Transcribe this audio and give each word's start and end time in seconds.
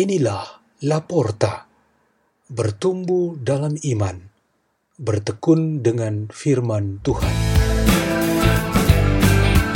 Inilah 0.00 0.64
Laporta, 0.88 1.68
bertumbuh 2.48 3.36
dalam 3.36 3.76
iman, 3.84 4.32
bertekun 4.96 5.84
dengan 5.84 6.24
firman 6.32 7.04
Tuhan. 7.04 7.34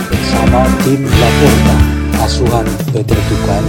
Bersama 0.08 0.64
tim 0.80 1.04
Laporta, 1.04 1.76
asuhan 2.24 2.64
Peter 2.88 3.20
Tukan, 3.28 3.64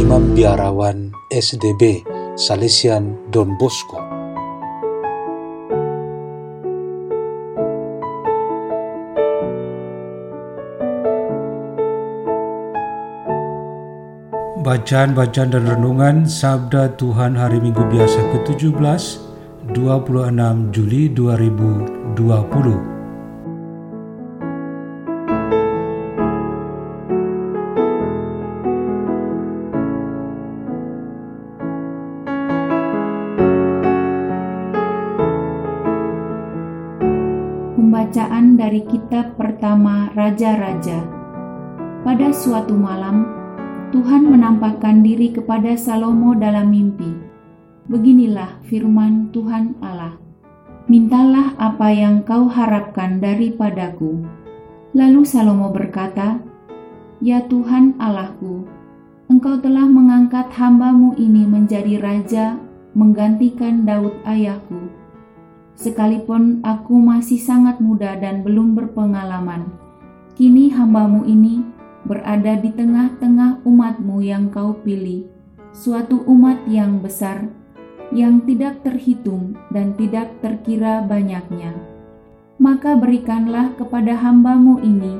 Imam 0.00 0.32
Biarawan 0.32 1.12
SDB, 1.28 2.00
Salesian 2.40 3.28
Don 3.28 3.60
Bosco. 3.60 4.11
Bacaan-bacaan 14.72 15.52
dan 15.52 15.68
renungan 15.68 16.24
Sabda 16.24 16.96
Tuhan 16.96 17.36
Hari 17.36 17.60
Minggu 17.60 17.84
Biasa 17.92 18.24
ke-17, 18.32 18.72
26 19.76 19.76
Juli 20.72 21.12
2020. 21.12 22.16
Pembacaan 37.76 38.56
dari 38.56 38.80
kitab 38.88 39.36
pertama 39.36 40.08
Raja-Raja. 40.16 41.04
Pada 42.08 42.32
suatu 42.32 42.72
malam, 42.72 43.41
Tuhan 43.92 44.24
menampakkan 44.24 45.04
diri 45.04 45.36
kepada 45.36 45.76
Salomo 45.76 46.32
dalam 46.32 46.72
mimpi. 46.72 47.12
Beginilah 47.92 48.64
firman 48.64 49.28
Tuhan 49.36 49.76
Allah. 49.84 50.16
Mintalah 50.88 51.52
apa 51.60 51.92
yang 51.92 52.24
kau 52.24 52.48
harapkan 52.48 53.20
daripadaku. 53.20 54.24
Lalu 54.96 55.28
Salomo 55.28 55.68
berkata, 55.76 56.40
Ya 57.20 57.44
Tuhan 57.44 58.00
Allahku, 58.00 58.64
Engkau 59.28 59.60
telah 59.60 59.84
mengangkat 59.84 60.48
hambamu 60.56 61.12
ini 61.20 61.44
menjadi 61.44 62.00
raja 62.00 62.56
menggantikan 62.96 63.84
Daud 63.84 64.12
ayahku. 64.24 64.92
Sekalipun 65.76 66.64
aku 66.64 66.96
masih 66.96 67.40
sangat 67.40 67.80
muda 67.80 68.16
dan 68.20 68.44
belum 68.44 68.76
berpengalaman, 68.76 69.72
kini 70.36 70.68
hambamu 70.68 71.24
ini 71.24 71.64
berada 72.02 72.58
di 72.58 72.70
tengah-tengah 72.74 73.62
umatmu 73.62 74.18
yang 74.22 74.50
kau 74.50 74.74
pilih, 74.82 75.26
suatu 75.70 76.22
umat 76.26 76.58
yang 76.66 76.98
besar, 76.98 77.46
yang 78.10 78.42
tidak 78.44 78.82
terhitung 78.84 79.56
dan 79.70 79.94
tidak 79.96 80.34
terkira 80.42 81.00
banyaknya. 81.06 81.72
Maka 82.60 82.94
berikanlah 82.94 83.74
kepada 83.78 84.18
hambamu 84.18 84.78
ini 84.84 85.18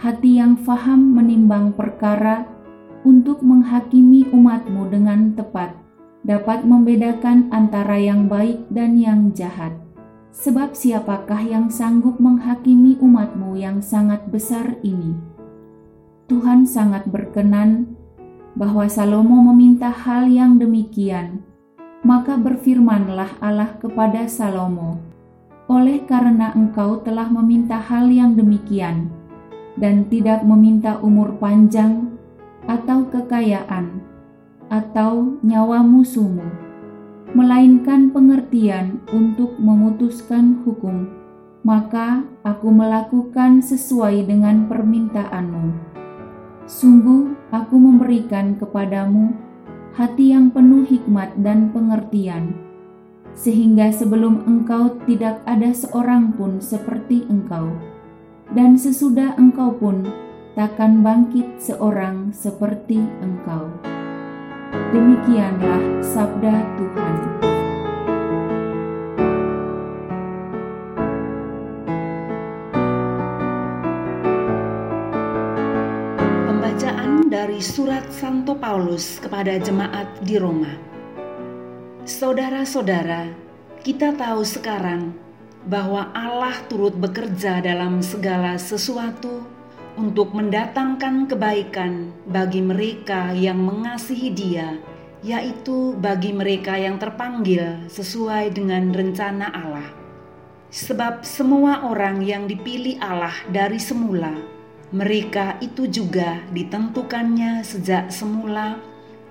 hati 0.00 0.42
yang 0.42 0.58
faham 0.58 1.14
menimbang 1.14 1.72
perkara 1.72 2.44
untuk 3.06 3.44
menghakimi 3.44 4.26
umatmu 4.32 4.90
dengan 4.90 5.32
tepat, 5.38 5.76
dapat 6.26 6.66
membedakan 6.66 7.52
antara 7.54 8.00
yang 8.00 8.26
baik 8.26 8.66
dan 8.72 8.98
yang 8.98 9.30
jahat. 9.36 9.76
Sebab 10.34 10.74
siapakah 10.74 11.46
yang 11.46 11.70
sanggup 11.70 12.18
menghakimi 12.18 12.98
umatmu 12.98 13.54
yang 13.54 13.78
sangat 13.78 14.26
besar 14.32 14.82
ini?' 14.82 15.33
Tuhan 16.24 16.64
sangat 16.64 17.04
berkenan 17.04 18.00
bahwa 18.56 18.88
Salomo 18.88 19.44
meminta 19.52 19.92
hal 19.92 20.24
yang 20.24 20.56
demikian. 20.56 21.44
Maka 22.00 22.40
berfirmanlah 22.40 23.36
Allah 23.44 23.76
kepada 23.76 24.24
Salomo, 24.24 25.04
"Oleh 25.68 26.00
karena 26.08 26.56
engkau 26.56 27.04
telah 27.04 27.28
meminta 27.28 27.76
hal 27.76 28.08
yang 28.08 28.40
demikian 28.40 29.12
dan 29.76 30.08
tidak 30.08 30.40
meminta 30.48 30.96
umur 31.04 31.36
panjang 31.36 32.16
atau 32.64 33.04
kekayaan 33.12 34.00
atau 34.72 35.36
nyawa 35.44 35.84
musuhmu, 35.84 36.48
melainkan 37.36 38.08
pengertian 38.16 39.04
untuk 39.12 39.60
memutuskan 39.60 40.64
hukum, 40.64 41.04
maka 41.60 42.24
aku 42.48 42.72
melakukan 42.72 43.60
sesuai 43.60 44.24
dengan 44.24 44.64
permintaanmu." 44.72 46.03
Sungguh, 46.64 47.36
aku 47.52 47.76
memberikan 47.76 48.56
kepadamu 48.56 49.36
hati 49.92 50.32
yang 50.32 50.48
penuh 50.48 50.88
hikmat 50.88 51.36
dan 51.44 51.68
pengertian, 51.76 52.56
sehingga 53.36 53.92
sebelum 53.92 54.48
engkau 54.48 54.96
tidak 55.04 55.44
ada 55.44 55.76
seorang 55.76 56.32
pun 56.32 56.64
seperti 56.64 57.28
engkau, 57.28 57.68
dan 58.56 58.80
sesudah 58.80 59.36
engkau 59.36 59.76
pun 59.76 60.08
takkan 60.56 61.04
bangkit 61.04 61.60
seorang 61.60 62.32
seperti 62.32 62.96
engkau. 63.20 63.68
Demikianlah 64.90 66.00
sabda 66.00 66.64
Tuhan. 66.80 67.53
Dari 77.22 77.62
surat 77.62 78.10
Santo 78.10 78.58
Paulus 78.58 79.22
kepada 79.22 79.54
jemaat 79.62 80.10
di 80.26 80.34
Roma. 80.34 80.74
Saudara-saudara, 82.02 83.30
kita 83.86 84.18
tahu 84.18 84.42
sekarang 84.42 85.14
bahwa 85.70 86.10
Allah 86.10 86.58
turut 86.66 86.92
bekerja 86.98 87.62
dalam 87.62 88.02
segala 88.02 88.58
sesuatu 88.58 89.46
untuk 89.94 90.34
mendatangkan 90.34 91.30
kebaikan 91.30 92.10
bagi 92.26 92.58
mereka 92.58 93.30
yang 93.30 93.62
mengasihi 93.62 94.34
Dia, 94.34 94.74
yaitu 95.22 95.94
bagi 96.02 96.34
mereka 96.34 96.74
yang 96.74 96.98
terpanggil 96.98 97.86
sesuai 97.86 98.50
dengan 98.50 98.90
rencana 98.90 99.54
Allah. 99.54 99.88
Sebab 100.74 101.22
semua 101.22 101.86
orang 101.86 102.26
yang 102.26 102.50
dipilih 102.50 102.98
Allah 102.98 103.38
dari 103.46 103.78
semula 103.78 104.53
mereka 104.94 105.58
itu 105.58 105.90
juga 105.90 106.38
ditentukannya 106.54 107.66
sejak 107.66 108.14
semula 108.14 108.78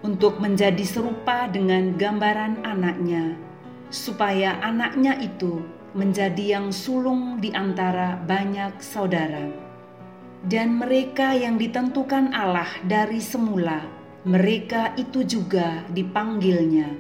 untuk 0.04 0.44
menjadi 0.44 0.84
serupa 0.84 1.48
dengan 1.48 1.96
gambaran 1.96 2.68
anaknya, 2.68 3.40
supaya 3.88 4.60
anaknya 4.60 5.16
itu 5.24 5.64
menjadi 5.96 6.60
yang 6.60 6.68
sulung 6.76 7.40
di 7.40 7.56
antara 7.56 8.20
banyak 8.28 8.76
saudara. 8.84 9.48
Dan 10.44 10.76
mereka 10.76 11.32
yang 11.32 11.56
ditentukan 11.56 12.36
Allah 12.36 12.68
dari 12.84 13.24
semula, 13.24 13.88
mereka 14.28 14.92
itu 15.00 15.24
juga 15.24 15.88
dipanggilnya. 15.96 16.92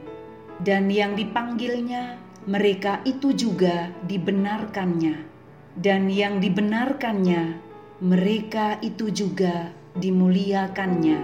Dan 0.63 0.87
yang 0.87 1.19
dipanggilnya, 1.19 2.15
mereka 2.47 3.03
itu 3.03 3.35
juga 3.35 3.91
dibenarkannya. 4.07 5.27
Dan 5.75 6.07
yang 6.07 6.39
dibenarkannya, 6.39 7.72
mereka 8.03 8.83
itu 8.83 9.07
juga 9.07 9.71
dimuliakannya. 9.95 11.23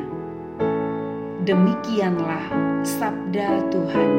Demikianlah 1.43 2.47
sabda 2.87 3.67
Tuhan. 3.67 4.11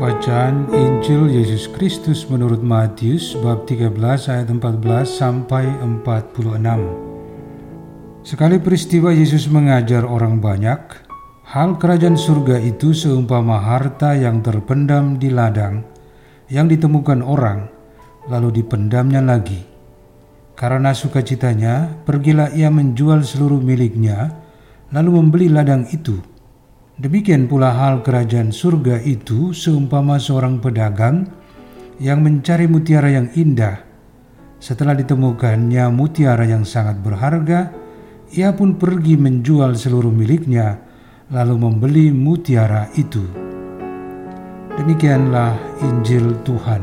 Bacaan 0.00 0.72
Injil 0.72 1.28
Yesus 1.28 1.68
Kristus 1.68 2.24
menurut 2.32 2.64
Matius 2.64 3.36
bab 3.44 3.68
13 3.68 3.92
ayat 4.32 4.48
14 4.48 5.04
sampai 5.04 5.68
46. 5.84 7.07
Sekali 8.28 8.60
peristiwa 8.60 9.08
Yesus 9.08 9.48
mengajar 9.48 10.04
orang 10.04 10.36
banyak, 10.36 11.00
hal 11.48 11.80
kerajaan 11.80 12.20
surga 12.20 12.60
itu 12.60 12.92
seumpama 12.92 13.56
harta 13.56 14.12
yang 14.12 14.44
terpendam 14.44 15.16
di 15.16 15.32
ladang, 15.32 15.80
yang 16.52 16.68
ditemukan 16.68 17.24
orang, 17.24 17.72
lalu 18.28 18.60
dipendamnya 18.60 19.24
lagi. 19.24 19.64
Karena 20.52 20.92
sukacitanya, 20.92 22.04
pergilah 22.04 22.52
ia 22.52 22.68
menjual 22.68 23.24
seluruh 23.24 23.64
miliknya, 23.64 24.36
lalu 24.92 25.24
membeli 25.24 25.48
ladang 25.48 25.88
itu. 25.88 26.20
Demikian 27.00 27.48
pula 27.48 27.72
hal 27.72 28.04
kerajaan 28.04 28.52
surga 28.52 29.08
itu 29.08 29.56
seumpama 29.56 30.20
seorang 30.20 30.60
pedagang 30.60 31.32
yang 31.96 32.20
mencari 32.20 32.68
mutiara 32.68 33.08
yang 33.08 33.32
indah. 33.32 33.80
Setelah 34.60 34.92
ditemukannya 34.92 35.88
mutiara 35.88 36.44
yang 36.44 36.68
sangat 36.68 37.00
berharga, 37.00 37.87
ia 38.36 38.52
pun 38.52 38.76
pergi 38.76 39.16
menjual 39.16 39.72
seluruh 39.72 40.12
miliknya, 40.12 40.76
lalu 41.32 41.54
membeli 41.56 42.06
mutiara 42.12 42.92
itu. 42.92 43.24
Demikianlah 44.76 45.56
Injil 45.80 46.36
Tuhan. 46.44 46.82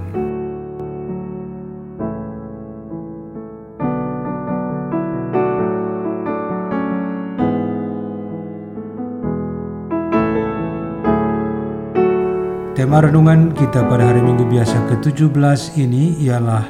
Tema 12.75 12.99
renungan 12.99 13.55
kita 13.55 13.87
pada 13.87 14.11
hari 14.11 14.19
Minggu 14.19 14.43
biasa 14.51 14.91
ke-17 14.91 15.79
ini 15.79 16.19
ialah 16.27 16.67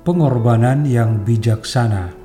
pengorbanan 0.00 0.88
yang 0.88 1.20
bijaksana. 1.20 2.21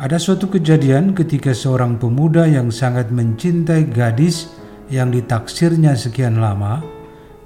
Ada 0.00 0.16
suatu 0.16 0.48
kejadian 0.48 1.12
ketika 1.12 1.52
seorang 1.52 2.00
pemuda 2.00 2.48
yang 2.48 2.72
sangat 2.72 3.12
mencintai 3.12 3.84
gadis 3.92 4.48
yang 4.88 5.12
ditaksirnya 5.12 5.92
sekian 5.92 6.40
lama 6.40 6.80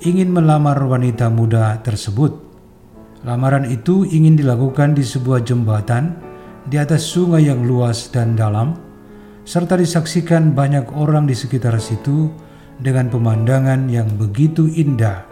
ingin 0.06 0.30
melamar 0.30 0.78
wanita 0.86 1.34
muda 1.34 1.82
tersebut. 1.82 2.30
Lamaran 3.26 3.66
itu 3.66 4.06
ingin 4.06 4.38
dilakukan 4.38 4.94
di 4.94 5.02
sebuah 5.02 5.42
jembatan 5.42 6.14
di 6.70 6.78
atas 6.78 7.02
sungai 7.10 7.50
yang 7.50 7.66
luas 7.66 8.14
dan 8.14 8.38
dalam, 8.38 8.78
serta 9.42 9.74
disaksikan 9.74 10.54
banyak 10.54 10.94
orang 10.94 11.26
di 11.26 11.34
sekitar 11.34 11.74
situ 11.82 12.30
dengan 12.78 13.10
pemandangan 13.10 13.90
yang 13.90 14.06
begitu 14.14 14.70
indah. 14.70 15.26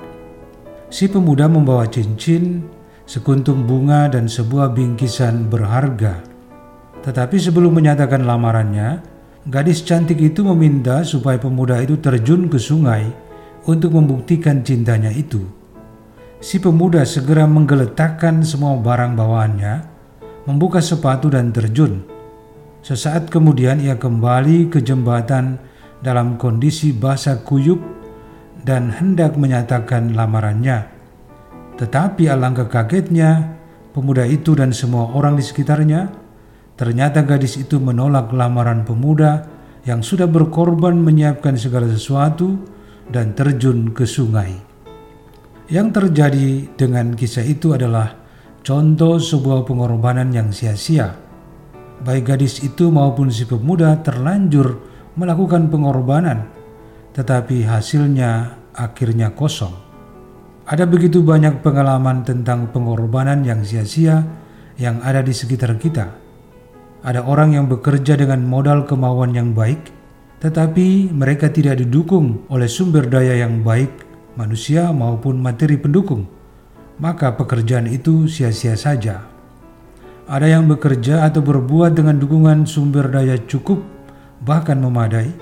Si 0.91 1.07
pemuda 1.07 1.47
membawa 1.47 1.87
cincin, 1.87 2.67
sekuntum 3.07 3.63
bunga, 3.63 4.11
dan 4.11 4.27
sebuah 4.27 4.75
bingkisan 4.75 5.47
berharga 5.47 6.32
tetapi 7.03 7.35
sebelum 7.35 7.75
menyatakan 7.75 8.23
lamarannya, 8.23 9.03
gadis 9.51 9.83
cantik 9.83 10.23
itu 10.23 10.47
meminta 10.47 11.03
supaya 11.03 11.35
pemuda 11.35 11.83
itu 11.83 11.99
terjun 11.99 12.47
ke 12.47 12.63
sungai 12.63 13.11
untuk 13.67 13.99
membuktikan 13.99 14.63
cintanya 14.63 15.11
itu. 15.11 15.43
Si 16.39 16.63
pemuda 16.63 17.03
segera 17.03 17.47
menggeletakkan 17.47 18.47
semua 18.47 18.79
barang 18.79 19.19
bawaannya, 19.19 19.75
membuka 20.47 20.79
sepatu 20.79 21.31
dan 21.31 21.51
terjun. 21.51 22.07
Sesaat 22.83 23.31
kemudian 23.31 23.79
ia 23.79 23.95
kembali 23.99 24.71
ke 24.71 24.83
jembatan 24.83 25.59
dalam 26.03 26.35
kondisi 26.39 26.91
basah 26.91 27.43
kuyup 27.43 27.79
dan 28.63 28.91
hendak 28.91 29.39
menyatakan 29.39 30.15
lamarannya. 30.15 30.87
Tetapi 31.79 32.27
alangkah 32.31 32.67
kagetnya, 32.67 33.59
pemuda 33.95 34.27
itu 34.27 34.55
dan 34.55 34.75
semua 34.75 35.11
orang 35.15 35.39
di 35.39 35.47
sekitarnya 35.47 36.22
Ternyata 36.83 37.23
gadis 37.23 37.63
itu 37.63 37.79
menolak 37.79 38.35
lamaran 38.35 38.83
pemuda 38.83 39.47
yang 39.87 40.03
sudah 40.03 40.27
berkorban 40.27 40.99
menyiapkan 40.99 41.55
segala 41.55 41.87
sesuatu 41.87 42.59
dan 43.07 43.39
terjun 43.39 43.95
ke 43.95 44.03
sungai. 44.03 44.51
Yang 45.71 45.89
terjadi 45.95 46.75
dengan 46.75 47.15
kisah 47.15 47.47
itu 47.47 47.71
adalah 47.71 48.19
contoh 48.67 49.23
sebuah 49.23 49.63
pengorbanan 49.63 50.35
yang 50.35 50.51
sia-sia. 50.51 51.15
Baik 52.03 52.35
gadis 52.35 52.59
itu 52.67 52.91
maupun 52.91 53.31
si 53.31 53.47
pemuda 53.47 54.03
terlanjur 54.03 54.83
melakukan 55.15 55.71
pengorbanan, 55.71 56.51
tetapi 57.15 57.63
hasilnya 57.63 58.59
akhirnya 58.75 59.31
kosong. 59.39 59.79
Ada 60.67 60.83
begitu 60.91 61.23
banyak 61.23 61.63
pengalaman 61.63 62.27
tentang 62.27 62.75
pengorbanan 62.75 63.47
yang 63.47 63.63
sia-sia 63.63 64.27
yang 64.83 64.99
ada 65.07 65.23
di 65.23 65.31
sekitar 65.31 65.79
kita 65.79 66.22
ada 67.03 67.27
orang 67.27 67.59
yang 67.59 67.67
bekerja 67.67 68.15
dengan 68.15 68.47
modal 68.47 68.87
kemauan 68.87 69.35
yang 69.35 69.51
baik, 69.51 69.91
tetapi 70.39 71.11
mereka 71.11 71.51
tidak 71.51 71.83
didukung 71.83 72.47
oleh 72.47 72.71
sumber 72.71 73.11
daya 73.11 73.43
yang 73.43 73.67
baik, 73.67 73.91
manusia 74.39 74.95
maupun 74.95 75.43
materi 75.43 75.75
pendukung. 75.79 76.31
Maka 77.03 77.35
pekerjaan 77.35 77.91
itu 77.91 78.31
sia-sia 78.31 78.79
saja. 78.79 79.27
Ada 80.31 80.55
yang 80.55 80.71
bekerja 80.71 81.27
atau 81.27 81.43
berbuat 81.43 81.99
dengan 81.99 82.23
dukungan 82.23 82.71
sumber 82.71 83.11
daya 83.11 83.35
cukup, 83.51 83.83
bahkan 84.47 84.79
memadai, 84.79 85.35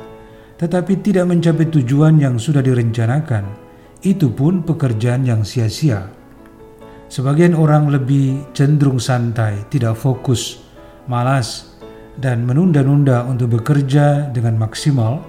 tetapi 0.57 1.05
tidak 1.05 1.29
mencapai 1.29 1.69
tujuan 1.69 2.17
yang 2.17 2.41
sudah 2.41 2.65
direncanakan. 2.65 3.45
Itu 4.01 4.33
pun 4.33 4.65
pekerjaan 4.65 5.29
yang 5.29 5.45
sia-sia. 5.45 6.09
Sebagian 7.13 7.53
orang 7.53 7.93
lebih 7.93 8.49
cenderung 8.57 8.97
santai, 8.97 9.69
tidak 9.69 10.01
fokus, 10.01 10.70
malas, 11.11 11.75
dan 12.15 12.47
menunda-nunda 12.47 13.27
untuk 13.27 13.59
bekerja 13.59 14.31
dengan 14.31 14.55
maksimal, 14.55 15.27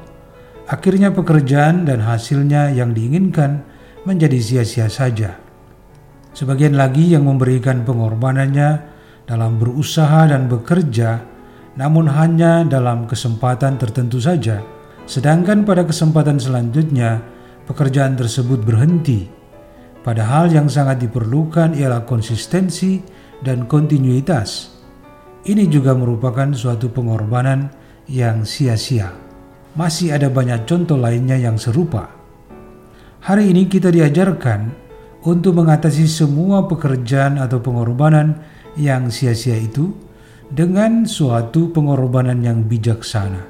akhirnya 0.69 1.09
pekerjaan 1.09 1.89
dan 1.89 2.05
hasilnya 2.05 2.69
yang 2.69 2.93
diinginkan 2.93 3.65
menjadi 4.05 4.37
sia-sia 4.37 4.85
saja. 4.93 5.41
Sebagian 6.37 6.77
lagi 6.77 7.09
yang 7.11 7.25
memberikan 7.25 7.81
pengorbanannya 7.81 8.69
dalam 9.25 9.57
berusaha 9.57 10.29
dan 10.29 10.45
bekerja, 10.45 11.25
namun 11.75 12.05
hanya 12.07 12.61
dalam 12.67 13.09
kesempatan 13.09 13.81
tertentu 13.81 14.21
saja, 14.21 14.61
sedangkan 15.09 15.65
pada 15.65 15.81
kesempatan 15.81 16.37
selanjutnya 16.37 17.25
pekerjaan 17.65 18.13
tersebut 18.13 18.61
berhenti. 18.61 19.27
Padahal 20.01 20.49
yang 20.49 20.65
sangat 20.65 20.97
diperlukan 21.03 21.77
ialah 21.77 22.09
konsistensi 22.09 22.99
dan 23.45 23.69
kontinuitas 23.69 24.80
ini 25.45 25.65
juga 25.65 25.97
merupakan 25.97 26.53
suatu 26.53 26.93
pengorbanan 26.93 27.73
yang 28.05 28.45
sia-sia. 28.45 29.09
Masih 29.73 30.13
ada 30.13 30.27
banyak 30.27 30.67
contoh 30.67 30.99
lainnya 30.99 31.39
yang 31.39 31.55
serupa. 31.55 32.11
Hari 33.21 33.53
ini 33.53 33.69
kita 33.69 33.89
diajarkan 33.93 34.73
untuk 35.25 35.61
mengatasi 35.61 36.09
semua 36.09 36.65
pekerjaan 36.65 37.37
atau 37.37 37.61
pengorbanan 37.61 38.41
yang 38.75 39.13
sia-sia 39.13 39.55
itu 39.57 39.93
dengan 40.51 41.07
suatu 41.07 41.71
pengorbanan 41.71 42.41
yang 42.43 42.65
bijaksana. 42.67 43.47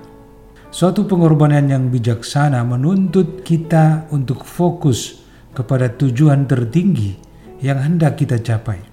Suatu 0.72 1.04
pengorbanan 1.04 1.68
yang 1.68 1.92
bijaksana 1.92 2.64
menuntut 2.64 3.44
kita 3.44 4.08
untuk 4.14 4.48
fokus 4.48 5.20
kepada 5.52 5.92
tujuan 5.92 6.48
tertinggi 6.48 7.20
yang 7.60 7.80
hendak 7.84 8.16
kita 8.16 8.40
capai. 8.40 8.91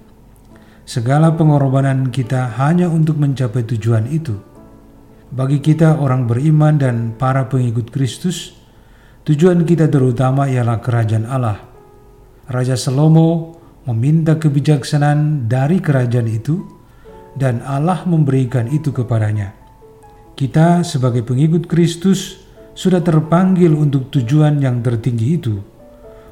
Segala 0.89 1.37
pengorbanan 1.37 2.09
kita 2.09 2.57
hanya 2.57 2.89
untuk 2.89 3.21
mencapai 3.21 3.61
tujuan 3.61 4.09
itu. 4.09 4.41
Bagi 5.29 5.61
kita 5.61 6.01
orang 6.01 6.25
beriman 6.25 6.81
dan 6.81 7.13
para 7.13 7.45
pengikut 7.45 7.93
Kristus, 7.93 8.57
tujuan 9.29 9.69
kita 9.69 9.93
terutama 9.93 10.49
ialah 10.49 10.81
kerajaan 10.81 11.29
Allah. 11.29 11.61
Raja 12.49 12.73
Salomo 12.73 13.61
meminta 13.85 14.41
kebijaksanaan 14.41 15.45
dari 15.45 15.77
kerajaan 15.77 16.25
itu 16.25 16.65
dan 17.37 17.61
Allah 17.69 18.09
memberikan 18.09 18.73
itu 18.73 18.89
kepadanya. 18.89 19.53
Kita 20.41 20.89
sebagai 20.89 21.21
pengikut 21.21 21.69
Kristus 21.69 22.41
sudah 22.73 23.05
terpanggil 23.05 23.77
untuk 23.77 24.09
tujuan 24.09 24.65
yang 24.65 24.81
tertinggi 24.81 25.37
itu. 25.37 25.61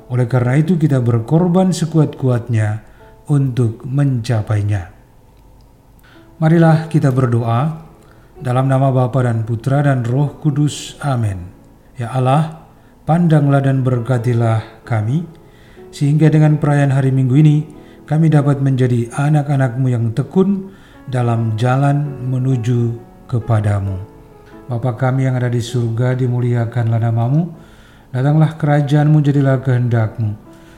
Oleh 0.08 0.24
karena 0.24 0.56
itu 0.56 0.80
kita 0.80 1.04
berkorban 1.04 1.76
sekuat-kuatnya 1.76 2.95
untuk 3.30 3.82
mencapainya. 3.86 4.92
Marilah 6.36 6.86
kita 6.92 7.10
berdoa 7.10 7.86
dalam 8.36 8.68
nama 8.68 8.92
Bapa 8.92 9.24
dan 9.24 9.48
Putra 9.48 9.80
dan 9.80 10.04
Roh 10.04 10.36
Kudus. 10.36 11.00
Amin. 11.00 11.48
Ya 11.96 12.12
Allah, 12.12 12.68
pandanglah 13.08 13.64
dan 13.64 13.80
berkatilah 13.80 14.84
kami, 14.84 15.24
sehingga 15.88 16.28
dengan 16.28 16.60
perayaan 16.60 16.92
hari 16.92 17.08
Minggu 17.08 17.36
ini 17.40 17.56
kami 18.04 18.28
dapat 18.28 18.60
menjadi 18.60 19.08
anak-anakmu 19.16 19.86
yang 19.88 20.12
tekun 20.12 20.76
dalam 21.08 21.56
jalan 21.56 22.28
menuju 22.28 23.00
kepadamu. 23.26 23.96
Bapa 24.66 24.98
kami 24.98 25.24
yang 25.24 25.38
ada 25.38 25.48
di 25.48 25.62
surga, 25.62 26.18
dimuliakanlah 26.18 26.98
namamu, 27.00 27.54
datanglah 28.10 28.58
kerajaanmu, 28.58 29.18
jadilah 29.22 29.62
kehendakmu, 29.62 30.34